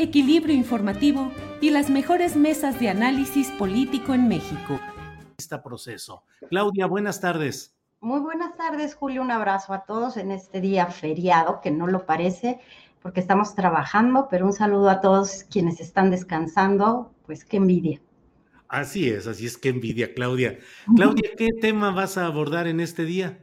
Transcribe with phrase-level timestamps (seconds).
[0.00, 4.80] equilibrio informativo y las mejores mesas de análisis político en México.
[5.36, 6.24] Este proceso.
[6.48, 7.76] Claudia, buenas tardes.
[8.00, 9.20] Muy buenas tardes, Julio.
[9.20, 12.60] Un abrazo a todos en este día feriado, que no lo parece,
[13.02, 17.12] porque estamos trabajando, pero un saludo a todos quienes están descansando.
[17.26, 18.00] Pues qué envidia.
[18.68, 20.58] Así es, así es, qué envidia, Claudia.
[20.96, 23.38] Claudia, ¿qué tema vas a abordar en este día?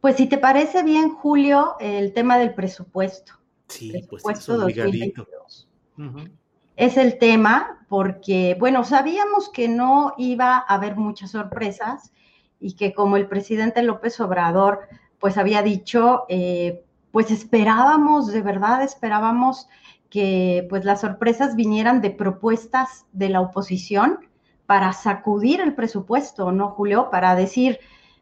[0.00, 3.32] Pues si te parece bien, Julio, el tema del presupuesto.
[3.66, 5.26] Sí, pues es obligadito.
[6.76, 12.12] Es el tema porque, bueno, sabíamos que no iba a haber muchas sorpresas
[12.58, 18.82] y que como el presidente López Obrador, pues había dicho, eh, pues esperábamos, de verdad
[18.82, 19.68] esperábamos
[20.08, 24.20] que pues las sorpresas vinieran de propuestas de la oposición
[24.66, 27.10] para sacudir el presupuesto, ¿no, Julio?
[27.10, 27.78] Para decir,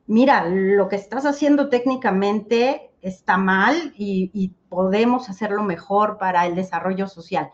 [0.07, 7.09] mira, lo que estás haciendo técnicamente está mal y, podemos hacerlo mejor para el desarrollo
[7.09, 7.51] social.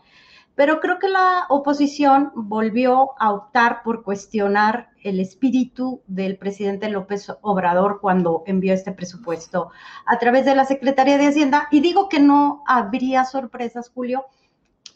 [0.53, 7.31] Pero creo que la oposición volvió a optar por cuestionar el espíritu del presidente López
[7.41, 9.71] Obrador cuando envió este presupuesto
[10.05, 11.67] a través de la Secretaría de Hacienda.
[11.71, 14.25] Y digo que no habría sorpresas, Julio,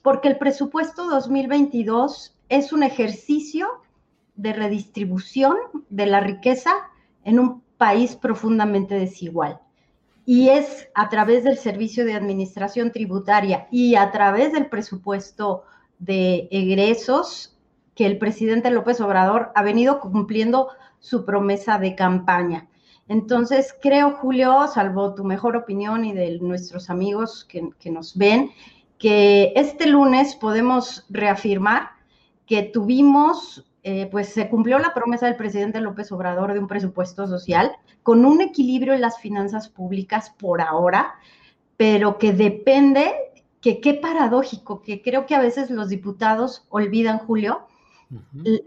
[0.03, 3.67] porque el presupuesto 2022 es un ejercicio
[4.35, 5.55] de redistribución
[5.89, 6.71] de la riqueza
[7.23, 9.59] en un país profundamente desigual.
[10.25, 15.63] Y es a través del Servicio de Administración Tributaria y a través del presupuesto
[15.99, 17.57] de egresos
[17.95, 22.67] que el presidente López Obrador ha venido cumpliendo su promesa de campaña.
[23.07, 28.51] Entonces, creo, Julio, salvo tu mejor opinión y de nuestros amigos que, que nos ven,
[28.97, 31.89] que este lunes podemos reafirmar
[32.45, 37.25] que tuvimos eh, pues se cumplió la promesa del presidente López Obrador de un presupuesto
[37.27, 37.71] social
[38.03, 41.15] con un equilibrio en las finanzas públicas por ahora,
[41.77, 43.11] pero que depende,
[43.59, 47.67] que qué paradójico, que creo que a veces los diputados olvidan, Julio,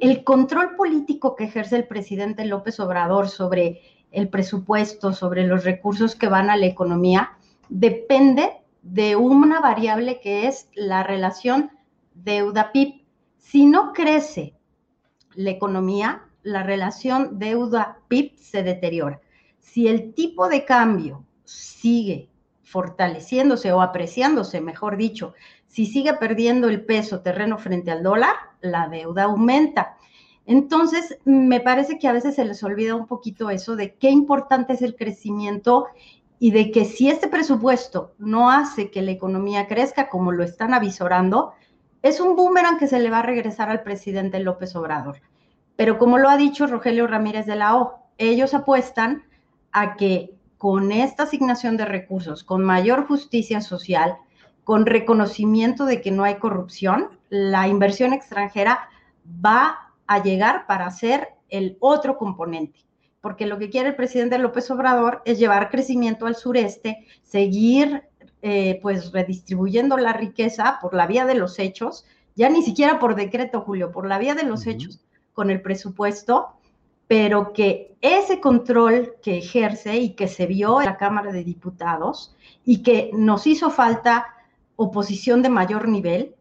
[0.01, 6.17] el, control político que ejerce el presidente López Obrador sobre el presupuesto, sobre los recursos
[6.17, 7.37] que van a la economía,
[7.69, 8.51] depende
[8.83, 11.71] de una variable que es la relación
[12.15, 13.03] deuda-PIB.
[13.39, 14.55] Si no crece
[15.35, 19.21] la economía, la relación deuda-PIB se deteriora.
[19.59, 22.29] Si el tipo de cambio sigue
[22.63, 25.35] fortaleciéndose o apreciándose, mejor dicho,
[25.67, 29.97] si sigue perdiendo el peso terreno frente al dólar, la deuda aumenta.
[30.47, 34.75] Entonces, me parece que a veces se les olvida un poquito eso de qué importante
[34.75, 35.87] es el crecimiento
[36.39, 40.75] y de que si este presupuesto no hace que la economía crezca como lo están
[40.75, 41.55] avisorando,
[42.05, 45.23] es un boomerang que se le va a regresar al presidente López Obrador.
[45.75, 49.25] Pero como lo ha dicho Rogelio Ramírez de la O, ellos apuestan
[49.73, 54.19] a que con esta asignación de recursos, con mayor justicia social,
[54.65, 58.91] con reconocimiento de que no hay corrupción, la inversión extranjera
[59.43, 62.81] va a llegar para ser el otro componente.
[63.23, 68.03] Porque lo que quiere el presidente López Obrador es llevar crecimiento al sureste, seguir
[68.47, 72.05] eh, pues redistribuyendo la riqueza por la vía de los hechos,
[72.37, 75.01] ya ni siquiera por decreto, Julio, por la vía de los hechos
[75.33, 76.49] con el presupuesto,
[77.07, 82.37] pero que ese control que ejerce y que se vio en la Cámara de Diputados
[82.67, 84.27] y que nos hizo falta
[84.77, 86.35] oposición de mayor nivel,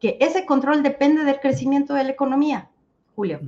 [0.00, 2.70] que ese control depende del crecimiento de la economía,
[3.14, 3.40] Julio.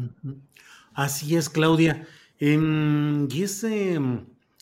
[0.93, 2.07] Así es, Claudia.
[2.39, 3.99] Em, y ese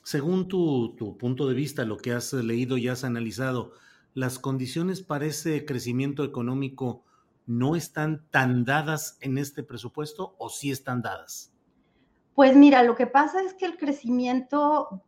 [0.04, 3.72] según tu, punto de vista, lo que has leído y has analizado,
[4.12, 7.02] las condiciones para ese crecimiento económico
[7.46, 11.52] no están tan dadas en este presupuesto o sí están dadas?
[12.34, 15.02] Pues mira, lo que pasa es que el crecimiento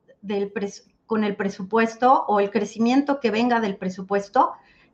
[1.06, 4.52] con el presupuesto o el crecimiento que venga del presupuesto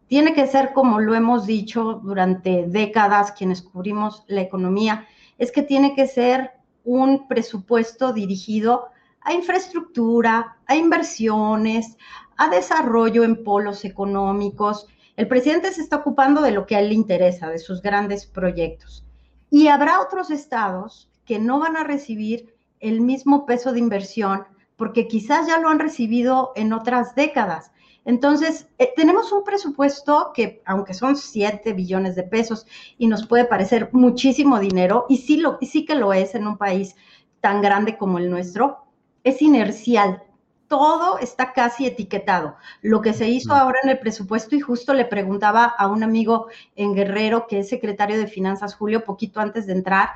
[0.08, 5.06] tiene que ser, como lo hemos dicho durante décadas quienes cubrimos la economía,
[5.38, 6.50] es que tiene que ser
[6.84, 8.88] un presupuesto dirigido
[9.24, 11.96] a infraestructura, a inversiones,
[12.36, 14.86] a desarrollo en polos económicos.
[15.16, 18.26] El presidente se está ocupando de lo que a él le interesa, de sus grandes
[18.26, 19.04] proyectos.
[19.50, 24.44] Y habrá otros estados que no van a recibir el mismo peso de inversión
[24.76, 27.70] porque quizás ya lo han recibido en otras décadas.
[28.04, 32.66] Entonces, eh, tenemos un presupuesto que, aunque son 7 billones de pesos
[32.98, 36.48] y nos puede parecer muchísimo dinero, y sí, lo, y sí que lo es en
[36.48, 36.96] un país
[37.40, 38.81] tan grande como el nuestro,
[39.24, 40.22] es inercial.
[40.68, 42.56] Todo está casi etiquetado.
[42.80, 46.46] Lo que se hizo ahora en el presupuesto, y justo le preguntaba a un amigo
[46.76, 50.10] en Guerrero, que es secretario de Finanzas, Julio, poquito antes de entrar,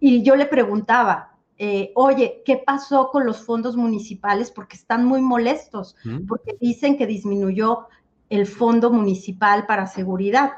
[0.00, 4.50] y yo le preguntaba, eh, oye, ¿qué pasó con los fondos municipales?
[4.50, 5.94] Porque están muy molestos,
[6.26, 7.86] porque dicen que disminuyó
[8.30, 10.52] el fondo municipal para seguridad.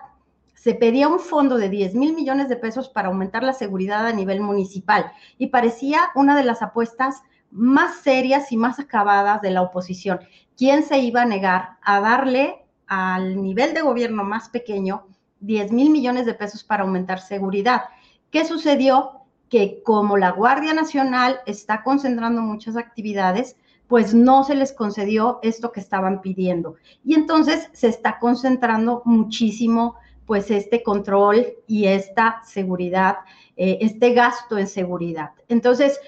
[0.54, 4.12] Se pedía un fondo de 10 mil millones de pesos para aumentar la seguridad a
[4.12, 7.22] nivel municipal y parecía una de las apuestas
[7.52, 10.20] más serias y más acabadas de la oposición.
[10.56, 15.06] ¿Quién se iba a negar a darle al nivel de gobierno más pequeño
[15.40, 17.82] 10 mil millones de pesos para aumentar seguridad?
[18.30, 19.22] ¿Qué sucedió?
[19.52, 23.54] que como la Guardia Nacional está concentrando muchas actividades,
[23.86, 26.76] pues no se les concedió esto que estaban pidiendo.
[27.04, 33.18] Y entonces se está concentrando muchísimo pues este control y esta seguridad,
[33.58, 35.32] eh, este gasto en seguridad.
[35.48, 36.00] Entonces,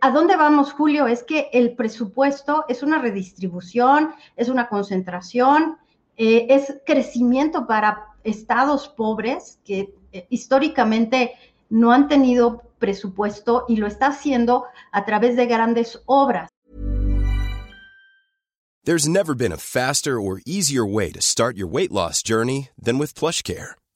[0.00, 1.06] ¿a dónde vamos, Julio?
[1.06, 5.78] Es que el presupuesto es una redistribución, es una concentración,
[6.16, 11.32] eh, es crecimiento para estados pobres que eh, históricamente
[11.68, 16.48] no han tenido presupuesto y lo está haciendo a través de grandes obras.
[18.84, 22.98] There's never been a faster or easier way to start your weight loss journey than
[22.98, 23.74] with PlushCare.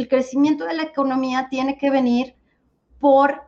[0.00, 2.34] El crecimiento de la economía tiene que venir
[3.00, 3.42] por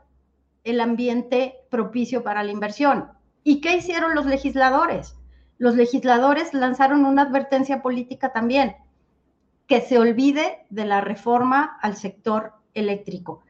[0.65, 3.09] el ambiente propicio para la inversión.
[3.43, 5.17] ¿Y qué hicieron los legisladores?
[5.57, 8.77] Los legisladores lanzaron una advertencia política también
[9.67, 13.43] que se olvide de la reforma al sector eléctrico,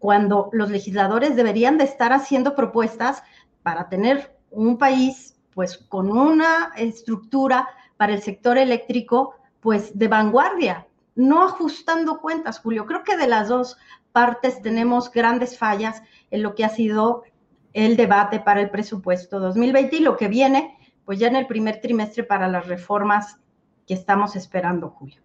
[0.00, 3.22] cuando los legisladores deberían de estar haciendo propuestas
[3.62, 10.88] para tener un país pues con una estructura para el sector eléctrico pues de vanguardia,
[11.20, 12.86] no ajustando cuentas, Julio.
[12.86, 13.76] Creo que de las dos
[14.12, 17.24] partes tenemos grandes fallas en lo que ha sido
[17.72, 21.80] el debate para el presupuesto 2020 y lo que viene pues ya en el primer
[21.80, 23.38] trimestre para las reformas
[23.86, 25.20] que estamos esperando, Julio.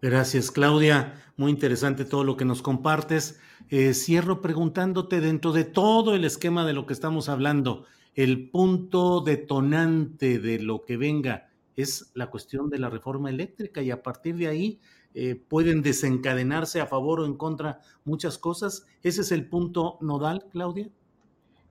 [0.00, 1.14] Gracias, Claudia.
[1.36, 3.40] Muy interesante todo lo que nos compartes.
[3.70, 9.20] Eh, cierro preguntándote dentro de todo el esquema de lo que estamos hablando, el punto
[9.20, 14.36] detonante de lo que venga es la cuestión de la reforma eléctrica y a partir
[14.36, 14.80] de ahí
[15.14, 18.86] eh, pueden desencadenarse a favor o en contra muchas cosas.
[19.02, 20.88] ¿Ese es el punto nodal, Claudia?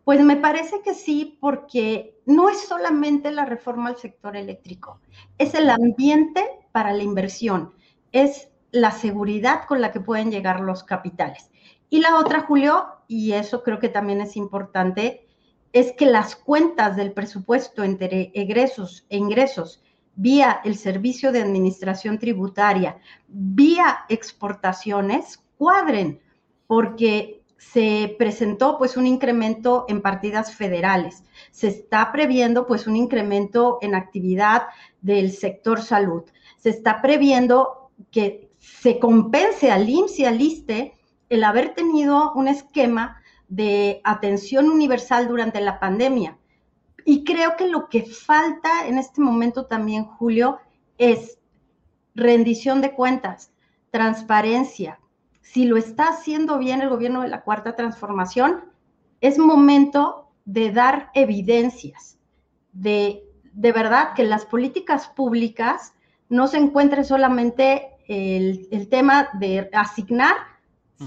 [0.03, 4.99] Pues me parece que sí, porque no es solamente la reforma al sector eléctrico,
[5.37, 6.43] es el ambiente
[6.73, 7.73] para la inversión
[8.13, 11.51] es la seguridad con la que pueden llegar los capitales.
[11.89, 15.27] Y la otra, Julio, y eso creo que también es importante,
[15.73, 19.83] es que las cuentas del presupuesto entre egresos e ingresos
[20.15, 26.19] vía el servicio de administración tributaria, vía exportaciones, cuadren,
[26.67, 33.79] porque se presentó pues un incremento en partidas federales, se está previendo pues un incremento
[33.81, 34.63] en actividad
[35.01, 36.23] del sector salud.
[36.57, 40.93] Se está previendo que se compense al IMSS y al ISTE
[41.29, 46.37] el haber tenido un esquema de atención universal durante la pandemia.
[47.05, 50.59] Y creo que lo que falta en este momento también, Julio,
[50.97, 51.39] es
[52.15, 53.51] rendición de cuentas,
[53.91, 54.99] transparencia.
[55.41, 58.65] Si lo está haciendo bien el gobierno de la Cuarta Transformación,
[59.21, 62.17] es momento de dar evidencias,
[62.71, 65.93] de, de verdad que las políticas públicas
[66.29, 70.35] no se encuentre solamente el, el tema de asignar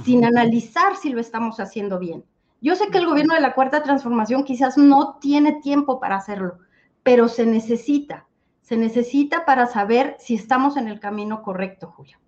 [0.04, 2.24] sin analizar si lo estamos haciendo bien.
[2.66, 6.58] Yo sé que el gobierno de la Cuarta Transformación quizás no tiene tiempo para hacerlo,
[7.04, 8.26] pero se necesita,
[8.60, 12.18] se necesita para saber si estamos en el camino correcto, Julio.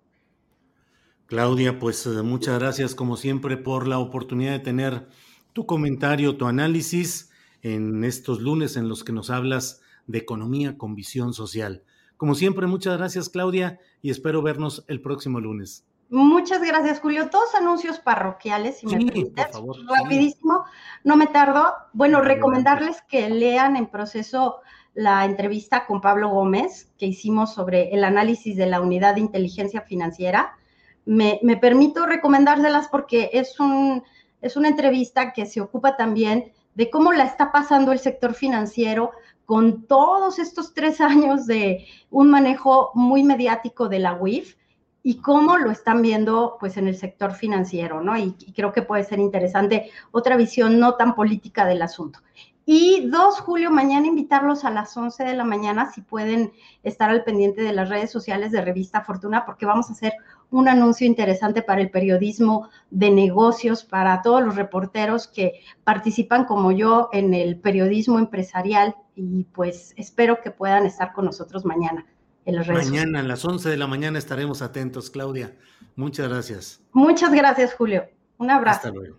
[1.25, 5.09] Claudia, pues eh, muchas gracias como siempre por la oportunidad de tener
[5.51, 7.31] tu comentario, tu análisis
[7.61, 11.83] en estos lunes en los que nos hablas de economía con visión social.
[12.15, 15.85] Como siempre, muchas gracias Claudia y espero vernos el próximo lunes.
[16.09, 17.29] Muchas gracias, Julio.
[17.31, 19.47] Dos anuncios parroquiales, si me permites.
[19.87, 20.65] Rapidísimo,
[21.03, 21.73] no me tardo.
[21.93, 24.61] Bueno, recomendarles que lean en proceso
[24.95, 29.81] la entrevista con Pablo Gómez que hicimos sobre el análisis de la unidad de inteligencia
[29.81, 30.57] financiera.
[31.05, 34.03] Me, me permito recomendárselas porque es, un,
[34.41, 39.11] es una entrevista que se ocupa también de cómo la está pasando el sector financiero
[39.45, 44.55] con todos estos tres años de un manejo muy mediático de la UIF
[45.01, 48.17] y cómo lo están viendo pues en el sector financiero, ¿no?
[48.17, 52.19] Y, creo que puede ser interesante otra visión no tan política del asunto.
[52.65, 56.51] Y 2, Julio, mañana invitarlos a las 11 de la mañana, si pueden
[56.83, 60.13] estar al pendiente de las redes sociales de Revista Fortuna, porque vamos a hacer
[60.51, 66.71] un anuncio interesante para el periodismo de negocios, para todos los reporteros que participan como
[66.71, 72.05] yo en el periodismo empresarial y pues espero que puedan estar con nosotros mañana.
[72.51, 75.55] Mañana a las 11 de la mañana estaremos atentos, Claudia.
[75.95, 76.81] Muchas gracias.
[76.93, 78.05] Muchas gracias, Julio.
[78.37, 78.77] Un abrazo.
[78.77, 79.17] Hasta luego.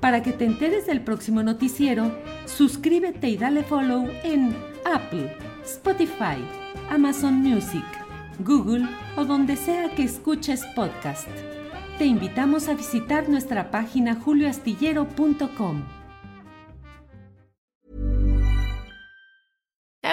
[0.00, 2.12] Para que te enteres del próximo noticiero,
[2.44, 4.54] suscríbete y dale follow en
[4.84, 6.36] Apple, Spotify,
[6.90, 7.84] Amazon Music,
[8.40, 11.28] Google o donde sea que escuches podcast.
[11.98, 15.95] Te invitamos a visitar nuestra página julioastillero.com.